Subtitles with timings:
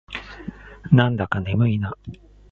[0.91, 1.93] なんだか眠いな。